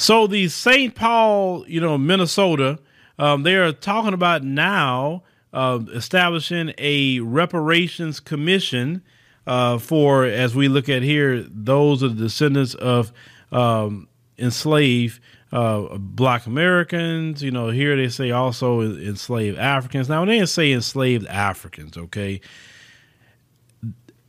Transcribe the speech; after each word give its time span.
So 0.00 0.26
the 0.26 0.48
St. 0.48 0.94
Paul, 0.94 1.68
you 1.68 1.78
know, 1.78 1.98
Minnesota, 1.98 2.78
um, 3.18 3.42
they 3.42 3.56
are 3.56 3.70
talking 3.70 4.14
about 4.14 4.42
now 4.42 5.24
uh, 5.52 5.80
establishing 5.92 6.72
a 6.78 7.20
reparations 7.20 8.18
commission 8.18 9.02
uh, 9.46 9.76
for, 9.76 10.24
as 10.24 10.54
we 10.54 10.68
look 10.68 10.88
at 10.88 11.02
here, 11.02 11.44
those 11.50 12.02
are 12.02 12.08
the 12.08 12.14
descendants 12.14 12.72
of 12.72 13.12
um, 13.52 14.08
enslaved 14.38 15.20
uh, 15.52 15.98
black 15.98 16.46
Americans. 16.46 17.42
You 17.42 17.50
know, 17.50 17.68
here 17.68 17.94
they 17.94 18.08
say 18.08 18.30
also 18.30 18.80
enslaved 18.80 19.58
Africans. 19.58 20.08
Now, 20.08 20.24
they 20.24 20.36
didn't 20.38 20.48
say 20.48 20.72
enslaved 20.72 21.26
Africans, 21.26 21.98
okay? 21.98 22.40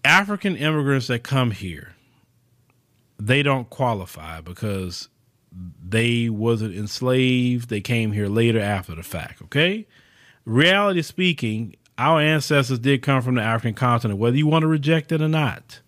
African 0.04 0.58
immigrants 0.58 1.08
that 1.08 1.24
come 1.24 1.52
here, 1.52 1.96
they 3.18 3.42
don't 3.42 3.70
qualify 3.70 4.42
because 4.42 5.08
they 5.52 6.30
wasn't 6.30 6.76
enslaved. 6.76 7.70
They 7.70 7.82
came 7.82 8.12
here 8.12 8.28
later 8.28 8.60
after 8.60 8.96
the 8.96 9.04
fact, 9.04 9.42
okay? 9.44 9.88
Reality 10.46 11.02
speaking, 11.02 11.76
our 11.98 12.22
ancestors 12.22 12.80
did 12.80 13.02
come 13.02 13.22
from 13.22 13.36
the 13.36 13.42
African 13.42 13.76
continent, 13.76 14.20
whether 14.20 14.38
you 14.38 14.48
want 14.48 14.64
to 14.64 14.68
reject 14.68 15.12
it 15.12 15.22
or 15.22 15.28
not. 15.28 15.82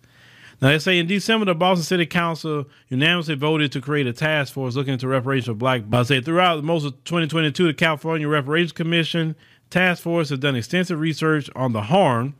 Now, 0.62 0.68
they 0.68 0.78
say 0.78 0.98
in 0.98 1.06
December, 1.06 1.46
the 1.46 1.54
Boston 1.54 1.84
City 1.84 2.06
Council 2.06 2.66
unanimously 2.88 3.34
voted 3.34 3.72
to 3.72 3.80
create 3.80 4.06
a 4.06 4.12
task 4.12 4.52
force 4.52 4.76
looking 4.76 4.92
into 4.92 5.08
reparations 5.08 5.46
for 5.46 5.54
black. 5.54 5.82
I 5.92 6.02
say 6.04 6.20
throughout 6.20 6.62
most 6.62 6.84
of 6.84 6.92
2022, 7.04 7.66
the 7.66 7.74
California 7.74 8.28
Reparations 8.28 8.72
Commission 8.72 9.34
task 9.70 10.02
force 10.02 10.28
has 10.28 10.38
done 10.38 10.54
extensive 10.54 11.00
research 11.00 11.50
on 11.56 11.72
the 11.72 11.82
harm 11.82 12.34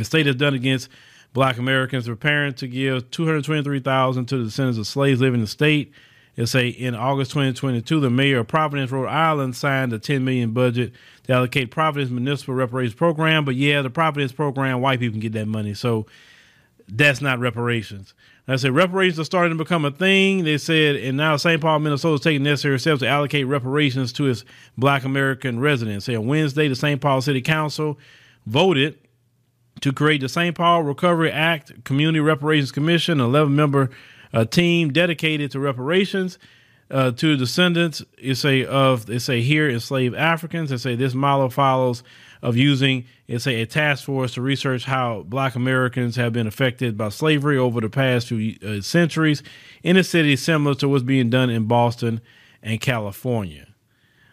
the 0.00 0.04
state 0.04 0.26
has 0.26 0.36
done 0.36 0.54
against 0.54 0.88
black 1.32 1.58
Americans, 1.58 2.06
preparing 2.06 2.54
to 2.54 2.66
give 2.66 3.10
223000 3.10 4.26
to 4.26 4.38
the 4.38 4.44
descendants 4.44 4.78
of 4.78 4.86
slaves 4.86 5.20
living 5.20 5.40
in 5.40 5.42
the 5.42 5.46
state. 5.46 5.92
It 6.40 6.46
say 6.46 6.68
in 6.68 6.94
August 6.94 7.32
2022, 7.32 8.00
the 8.00 8.08
mayor 8.08 8.38
of 8.38 8.48
Providence, 8.48 8.90
Rhode 8.90 9.08
Island, 9.08 9.54
signed 9.54 9.92
a 9.92 9.98
10 9.98 10.24
million 10.24 10.52
budget 10.52 10.94
to 11.24 11.34
allocate 11.34 11.70
Providence 11.70 12.10
municipal 12.10 12.54
reparations 12.54 12.94
program. 12.94 13.44
But 13.44 13.56
yeah, 13.56 13.82
the 13.82 13.90
Providence 13.90 14.32
program, 14.32 14.80
white 14.80 15.00
people 15.00 15.12
can 15.12 15.20
get 15.20 15.34
that 15.34 15.48
money, 15.48 15.74
so 15.74 16.06
that's 16.88 17.20
not 17.20 17.40
reparations. 17.40 18.14
I 18.48 18.56
said 18.56 18.72
reparations 18.72 19.20
are 19.20 19.24
starting 19.24 19.58
to 19.58 19.62
become 19.62 19.84
a 19.84 19.90
thing. 19.90 20.44
They 20.44 20.56
said, 20.56 20.96
and 20.96 21.18
now 21.18 21.36
St. 21.36 21.60
Paul, 21.60 21.78
Minnesota 21.80 22.14
is 22.14 22.20
taking 22.22 22.42
necessary 22.42 22.80
steps 22.80 23.00
to 23.00 23.06
allocate 23.06 23.46
reparations 23.46 24.10
to 24.14 24.26
its 24.26 24.46
Black 24.78 25.04
American 25.04 25.60
residents. 25.60 26.08
On 26.08 26.26
Wednesday, 26.26 26.68
the 26.68 26.74
St. 26.74 27.02
Paul 27.02 27.20
City 27.20 27.42
Council 27.42 27.98
voted 28.46 28.98
to 29.82 29.92
create 29.92 30.22
the 30.22 30.28
St. 30.28 30.56
Paul 30.56 30.84
Recovery 30.84 31.30
Act 31.30 31.84
Community 31.84 32.20
Reparations 32.20 32.72
Commission, 32.72 33.20
an 33.20 33.26
11 33.26 33.54
member 33.54 33.90
uh, 34.32 34.44
team 34.44 34.92
dedicated 34.92 35.50
to 35.52 35.60
reparations 35.60 36.38
uh, 36.90 37.12
to 37.12 37.36
descendants. 37.36 38.02
You 38.18 38.34
say 38.34 38.64
of 38.64 39.06
they 39.06 39.18
say 39.18 39.42
here 39.42 39.68
enslaved 39.68 40.14
Africans. 40.14 40.70
They 40.70 40.76
say 40.76 40.96
this 40.96 41.14
model 41.14 41.48
follows 41.50 42.02
of 42.42 42.56
using 42.56 43.04
it's 43.28 43.46
a, 43.46 43.62
a 43.62 43.66
task 43.66 44.04
force 44.04 44.34
to 44.34 44.42
research 44.42 44.84
how 44.84 45.22
Black 45.22 45.54
Americans 45.54 46.16
have 46.16 46.32
been 46.32 46.46
affected 46.46 46.96
by 46.96 47.10
slavery 47.10 47.58
over 47.58 47.80
the 47.80 47.90
past 47.90 48.28
few 48.28 48.56
uh, 48.66 48.80
centuries 48.80 49.42
in 49.82 49.96
a 49.96 50.04
city 50.04 50.36
similar 50.36 50.74
to 50.76 50.88
what's 50.88 51.04
being 51.04 51.30
done 51.30 51.50
in 51.50 51.64
Boston 51.64 52.20
and 52.62 52.80
California. 52.80 53.66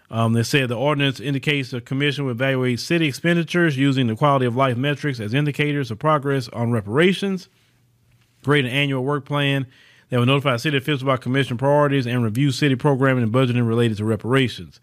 Um, 0.10 0.32
they 0.34 0.44
said 0.44 0.70
the 0.70 0.78
ordinance 0.78 1.20
indicates 1.20 1.72
the 1.72 1.82
commission 1.82 2.24
will 2.24 2.32
evaluate 2.32 2.80
city 2.80 3.08
expenditures 3.08 3.78
using 3.78 4.08
the 4.08 4.16
quality 4.16 4.46
of 4.46 4.56
life 4.56 4.78
metrics 4.78 5.20
as 5.20 5.34
indicators 5.34 5.92
of 5.92 6.00
progress 6.00 6.48
on 6.50 6.72
reparations, 6.72 7.50
create 8.42 8.64
an 8.64 8.72
annual 8.72 9.04
work 9.04 9.26
plan 9.26 9.68
that 10.10 10.18
will 10.18 10.26
notify 10.26 10.58
city 10.58 10.78
officials 10.78 11.02
about 11.02 11.22
commission 11.22 11.58
priorities 11.58 12.08
and 12.08 12.24
review 12.24 12.52
city 12.52 12.76
programming 12.76 13.24
and 13.24 13.34
budgeting 13.34 13.68
related 13.68 13.98
to 13.98 14.06
reparations. 14.06 14.80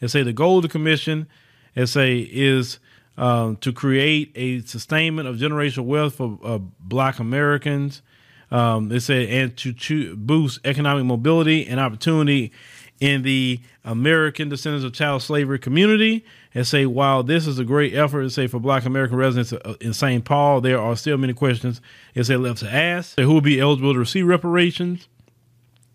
They 0.00 0.08
say 0.08 0.22
the 0.22 0.32
goal 0.32 0.58
of 0.58 0.62
the 0.62 0.68
commission, 0.68 1.28
they 1.74 1.86
say, 1.86 2.18
is 2.18 2.78
um, 3.16 3.56
to 3.58 3.72
create 3.72 4.32
a 4.34 4.60
sustainment 4.62 5.28
of 5.28 5.36
generational 5.36 5.84
wealth 5.84 6.16
for 6.16 6.38
uh, 6.42 6.58
Black 6.58 7.18
Americans. 7.18 8.02
Um, 8.50 8.88
they 8.88 8.98
say, 8.98 9.40
and 9.40 9.56
to 9.56 10.16
boost 10.16 10.60
economic 10.64 11.04
mobility 11.04 11.66
and 11.66 11.80
opportunity 11.80 12.52
in 13.00 13.22
the 13.22 13.60
American 13.84 14.48
descendants 14.48 14.84
of 14.84 14.92
chattel 14.92 15.20
slavery 15.20 15.58
community 15.58 16.24
and 16.54 16.66
say, 16.66 16.86
while 16.86 17.22
this 17.22 17.46
is 17.46 17.58
a 17.58 17.64
great 17.64 17.94
effort 17.94 18.28
say 18.30 18.46
for 18.46 18.60
Black 18.60 18.84
American 18.84 19.16
residents 19.16 19.52
uh, 19.52 19.74
in 19.80 19.92
St. 19.92 20.24
Paul, 20.24 20.60
there 20.60 20.80
are 20.80 20.96
still 20.96 21.16
many 21.16 21.32
questions 21.32 21.80
as 22.14 22.28
they 22.28 22.36
left 22.36 22.60
to 22.60 22.72
ask. 22.72 23.18
Who 23.18 23.32
will 23.32 23.40
be 23.40 23.60
eligible 23.60 23.92
to 23.92 23.98
receive 23.98 24.26
reparations? 24.26 25.08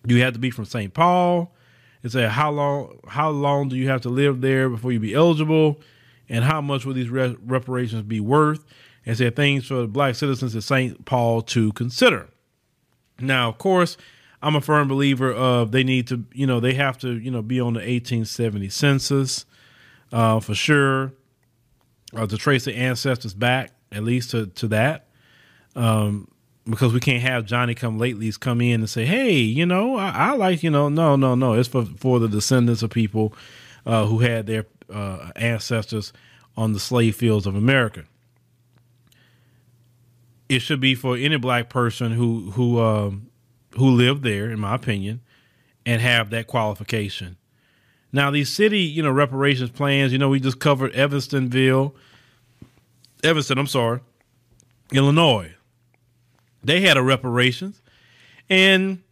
Do 0.06 0.16
you 0.16 0.24
have 0.24 0.34
to 0.34 0.40
be 0.40 0.52
from 0.52 0.66
St. 0.66 0.94
Paul? 0.94 1.54
It 2.04 2.12
say 2.12 2.28
how 2.28 2.52
long 2.52 3.00
how 3.08 3.30
long 3.30 3.68
do 3.68 3.76
you 3.76 3.90
have 3.90 4.02
to 4.02 4.10
live 4.10 4.40
there 4.42 4.70
before 4.70 4.94
you 4.94 5.00
be 5.02 5.14
eligible, 5.14 5.82
and 6.30 6.46
how 6.46 6.62
much 6.62 6.86
will 6.86 6.94
these 6.94 7.10
re- 7.10 7.36
reparations 7.46 8.04
be 8.04 8.22
worth? 8.22 8.64
And 9.06 9.18
say 9.18 9.30
things 9.30 9.68
for 9.68 9.82
the 9.82 9.88
black 9.88 10.16
citizens 10.16 10.56
of 10.56 10.64
St. 10.64 11.04
Paul 11.04 11.42
to 11.44 11.74
consider. 11.74 12.30
Now, 13.20 13.50
of 13.50 13.58
course, 13.58 13.98
I'm 14.42 14.56
a 14.56 14.62
firm 14.62 14.88
believer 14.88 15.34
of 15.34 15.72
they 15.72 15.84
need 15.84 16.08
to, 16.08 16.24
you 16.34 16.48
know, 16.48 16.60
they 16.60 16.74
have 16.76 16.98
to, 17.00 17.12
you 17.12 17.30
know, 17.32 17.42
be 17.42 17.60
on 17.60 17.74
the 17.74 17.80
1870 17.80 18.70
census 18.70 19.46
uh, 20.12 20.40
for 20.40 20.56
sure, 20.56 21.14
uh, 22.16 22.26
to 22.26 22.38
trace 22.38 22.66
the 22.66 22.76
ancestors 22.76 23.34
back 23.34 23.72
at 23.92 24.04
least 24.04 24.32
to 24.32 24.48
to 24.48 24.68
that, 24.68 25.08
um, 25.76 26.28
because 26.70 26.94
we 26.94 27.00
can't 27.00 27.22
have 27.24 27.46
Johnny 27.46 27.76
come 27.76 28.00
latelys 28.00 28.40
come 28.40 28.62
in 28.62 28.82
and 28.82 28.90
say, 28.90 29.06
hey, 29.06 29.34
you 29.38 29.66
know, 29.66 29.96
I, 29.96 30.10
I, 30.10 30.32
like, 30.36 30.64
you 30.64 30.70
know, 30.70 30.90
no, 30.90 31.16
no, 31.16 31.36
no, 31.36 31.54
it's 31.54 31.70
for 31.70 31.86
for 31.86 32.20
the 32.20 32.28
descendants 32.28 32.84
of 32.84 32.92
people 32.92 33.34
uh, 33.86 34.06
who 34.06 34.20
had 34.20 34.46
their 34.48 34.66
uh, 34.94 35.32
ancestors 35.36 36.14
on 36.58 36.74
the 36.74 36.80
slave 36.80 37.16
fields 37.16 37.46
of 37.46 37.56
America. 37.56 38.04
It 40.48 40.60
should 40.60 40.80
be 40.80 40.96
for 40.96 41.16
any 41.16 41.38
black 41.38 41.70
person 41.70 42.12
who 42.12 42.52
who 42.52 42.80
um, 42.80 43.29
who 43.76 43.90
live 43.90 44.22
there, 44.22 44.50
in 44.50 44.60
my 44.60 44.76
opinion, 44.76 45.22
and 45.86 46.02
have 46.02 46.30
that 46.32 46.48
qualification. 46.48 47.38
Now, 48.12 48.32
these 48.32 48.52
city, 48.52 48.80
you 48.80 49.04
know, 49.04 49.12
reparations 49.12 49.70
plans, 49.70 50.12
you 50.12 50.18
know, 50.18 50.30
we 50.30 50.40
just 50.40 50.60
covered 50.60 50.94
Evanstonville, 50.94 51.94
Evanston, 53.24 53.58
I'm 53.58 53.68
sorry, 53.68 54.00
Illinois. 54.92 55.54
They 56.64 56.82
had 56.82 56.98
a 56.98 57.04
reparations, 57.04 57.82
and 58.50 59.04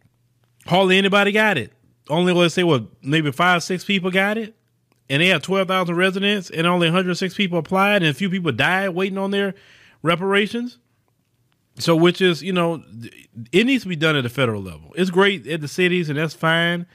hardly 0.66 0.98
anybody 0.98 1.32
got 1.32 1.56
it. 1.56 1.72
Only, 2.10 2.32
let's 2.32 2.54
say, 2.54 2.64
what, 2.64 2.84
maybe 3.02 3.30
five, 3.30 3.62
six 3.62 3.84
people 3.84 4.10
got 4.10 4.36
it, 4.36 4.54
and 5.08 5.22
they 5.22 5.28
had 5.28 5.42
12,000 5.42 5.94
residents, 5.94 6.50
and 6.50 6.66
only 6.66 6.88
106 6.88 7.34
people 7.34 7.58
applied, 7.58 8.02
and 8.02 8.06
a 8.06 8.14
few 8.14 8.28
people 8.28 8.52
died 8.52 8.90
waiting 8.90 9.18
on 9.18 9.30
their 9.30 9.54
reparations. 10.02 10.78
So, 11.78 11.94
which 11.94 12.20
is, 12.20 12.42
you 12.42 12.52
know, 12.52 12.82
it 13.52 13.64
needs 13.64 13.84
to 13.84 13.88
be 13.88 13.96
done 13.96 14.16
at 14.16 14.24
the 14.24 14.28
federal 14.28 14.60
level. 14.60 14.92
It's 14.96 15.10
great 15.10 15.46
at 15.46 15.60
the 15.60 15.68
cities, 15.68 16.08
and 16.08 16.18
that's 16.18 16.34
fine, 16.34 16.86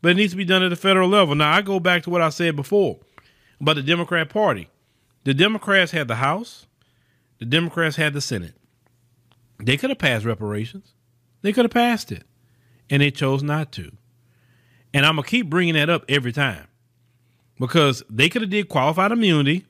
but 0.00 0.12
it 0.12 0.14
needs 0.16 0.32
to 0.32 0.36
be 0.36 0.44
done 0.44 0.64
at 0.64 0.70
the 0.70 0.76
federal 0.76 1.08
level. 1.08 1.34
Now, 1.36 1.52
I 1.52 1.62
go 1.62 1.78
back 1.78 2.02
to 2.04 2.10
what 2.10 2.22
I 2.22 2.28
said 2.28 2.56
before 2.56 2.98
about 3.60 3.76
the 3.76 3.82
Democrat 3.82 4.28
Party. 4.28 4.68
The 5.24 5.32
Democrats 5.32 5.92
had 5.92 6.08
the 6.08 6.16
House, 6.16 6.66
the 7.38 7.44
Democrats 7.44 7.94
had 7.96 8.12
the 8.14 8.20
Senate. 8.20 8.54
They 9.60 9.76
could 9.76 9.90
have 9.90 9.98
passed 9.98 10.24
reparations, 10.24 10.92
they 11.42 11.52
could 11.52 11.64
have 11.64 11.72
passed 11.72 12.10
it, 12.10 12.24
and 12.90 13.00
they 13.00 13.12
chose 13.12 13.44
not 13.44 13.70
to. 13.72 13.92
And 14.92 15.06
I'm 15.06 15.14
gonna 15.14 15.26
keep 15.26 15.48
bringing 15.48 15.74
that 15.74 15.88
up 15.88 16.04
every 16.08 16.32
time 16.32 16.66
because 17.60 18.02
they 18.10 18.28
could 18.28 18.42
have 18.42 18.50
did 18.50 18.68
qualified 18.68 19.12
immunity. 19.12 19.66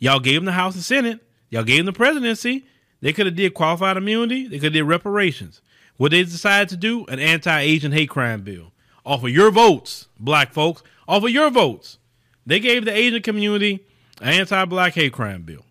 Y'all 0.00 0.18
gave 0.18 0.34
them 0.34 0.44
the 0.44 0.52
House 0.52 0.74
and 0.74 0.84
Senate. 0.84 1.20
Y'all 1.50 1.62
gave 1.62 1.78
them 1.78 1.86
the 1.86 1.92
presidency 1.92 2.66
they 3.00 3.12
could 3.12 3.26
have 3.26 3.36
did 3.36 3.54
qualified 3.54 3.96
immunity. 3.96 4.46
They 4.46 4.56
could 4.56 4.64
have 4.64 4.72
did 4.74 4.84
reparations. 4.84 5.60
What 5.96 6.10
they 6.10 6.22
decided 6.22 6.68
to 6.70 6.76
do, 6.76 7.04
an 7.06 7.18
anti-Asian 7.18 7.92
hate 7.92 8.10
crime 8.10 8.42
bill. 8.42 8.72
Off 9.04 9.22
of 9.22 9.30
your 9.30 9.50
votes, 9.50 10.08
black 10.18 10.52
folks, 10.52 10.82
off 11.06 11.24
of 11.24 11.30
your 11.30 11.50
votes. 11.50 11.98
They 12.44 12.60
gave 12.60 12.84
the 12.84 12.96
Asian 12.96 13.22
community 13.22 13.84
an 14.20 14.28
anti-black 14.28 14.94
hate 14.94 15.12
crime 15.12 15.42
bill. 15.42 15.64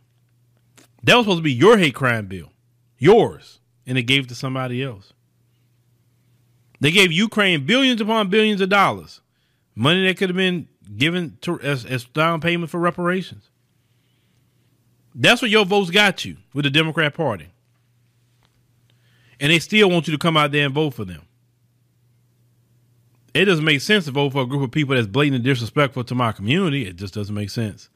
That 1.03 1.15
was 1.15 1.25
supposed 1.25 1.39
to 1.39 1.43
be 1.43 1.53
your 1.53 1.77
hate 1.77 1.95
crime 1.95 2.27
bill. 2.27 2.51
Yours. 2.97 3.59
And 3.85 3.97
they 3.97 4.03
gave 4.03 4.25
it 4.25 4.29
to 4.29 4.35
somebody 4.35 4.81
else. 4.81 5.13
They 6.79 6.91
gave 6.91 7.11
Ukraine 7.11 7.65
billions 7.65 8.01
upon 8.01 8.29
billions 8.29 8.61
of 8.61 8.69
dollars. 8.69 9.21
Money 9.75 10.05
that 10.07 10.17
could 10.17 10.29
have 10.29 10.37
been 10.37 10.67
given 10.95 11.37
to 11.41 11.59
as, 11.61 11.85
as 11.85 12.05
down 12.05 12.41
payment 12.41 12.69
for 12.69 12.79
reparations. 12.79 13.49
That's 15.15 15.41
what 15.41 15.49
your 15.49 15.65
votes 15.65 15.89
got 15.89 16.25
you 16.25 16.35
with 16.53 16.65
the 16.65 16.69
Democrat 16.69 17.13
Party. 17.13 17.47
And 19.39 19.51
they 19.51 19.59
still 19.59 19.89
want 19.89 20.07
you 20.07 20.11
to 20.11 20.17
come 20.17 20.35
out 20.35 20.51
there 20.51 20.65
and 20.65 20.73
vote 20.73 20.93
for 20.93 21.05
them. 21.05 21.21
It 23.33 23.45
doesn't 23.45 23.65
make 23.65 23.81
sense 23.81 24.05
to 24.05 24.11
vote 24.11 24.33
for 24.33 24.43
a 24.43 24.45
group 24.45 24.61
of 24.61 24.71
people 24.71 24.95
that's 24.95 25.07
blatantly 25.07 25.43
disrespectful 25.43 26.03
to 26.05 26.15
my 26.15 26.31
community. 26.31 26.85
It 26.85 26.95
just 26.95 27.13
doesn't 27.13 27.35
make 27.35 27.49
sense. 27.49 27.89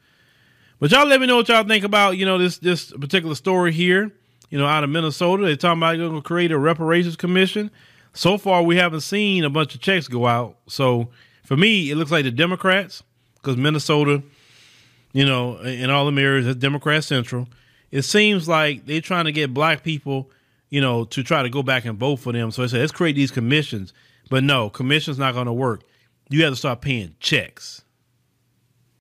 But 0.80 0.92
y'all 0.92 1.08
let 1.08 1.20
me 1.20 1.28
know 1.28 1.38
what 1.38 1.50
y'all 1.50 1.66
think 1.66 1.84
about, 1.84 2.18
you 2.18 2.26
know, 2.26 2.38
this 2.38 2.58
this 2.58 2.92
particular 2.92 3.36
story 3.36 3.74
here, 3.74 4.12
you 4.50 4.58
know, 4.58 4.66
out 4.66 4.84
of 4.84 4.90
Minnesota. 4.90 5.46
They're 5.46 5.56
talking 5.56 5.80
about 5.80 5.98
going 5.98 6.16
to 6.16 6.22
create 6.22 6.52
a 6.52 6.58
reparations 6.58 7.16
commission. 7.16 7.70
So 8.14 8.38
far, 8.38 8.64
we 8.64 8.78
haven't 8.78 9.02
seen 9.02 9.44
a 9.44 9.50
bunch 9.50 9.76
of 9.76 9.82
checks 9.82 10.08
go 10.08 10.26
out. 10.26 10.58
So 10.68 11.10
for 11.44 11.58
me, 11.58 11.90
it 11.90 11.96
looks 11.96 12.12
like 12.12 12.24
the 12.24 12.32
Democrats, 12.32 13.04
because 13.36 13.56
Minnesota, 13.56 14.24
you 15.14 15.26
know, 15.26 15.58
in 15.60 15.90
all 15.90 16.10
the 16.10 16.22
areas, 16.22 16.46
that's 16.46 16.58
Democrat 16.58 17.04
Central. 17.04 17.48
It 17.92 18.04
seems 18.04 18.48
like 18.48 18.86
they're 18.86 19.02
trying 19.02 19.26
to 19.26 19.32
get 19.32 19.54
black 19.54 19.84
people, 19.84 20.30
you 20.70 20.82
know, 20.82 21.06
to 21.06 21.24
try 21.24 21.44
to 21.44 21.50
go 21.50 21.64
back 21.64 21.86
and 21.86 21.98
vote 21.98 22.18
for 22.18 22.32
them. 22.32 22.52
So 22.52 22.62
they 22.62 22.68
say, 22.68 22.80
let's 22.80 22.92
create 22.92 23.16
these 23.16 23.32
commissions. 23.32 23.94
But 24.30 24.44
no, 24.44 24.70
commission's 24.70 25.18
not 25.18 25.34
going 25.34 25.48
to 25.48 25.54
work. 25.54 25.82
You 26.30 26.44
have 26.44 26.54
to 26.54 26.58
start 26.58 26.82
paying 26.82 27.16
checks. 27.20 27.82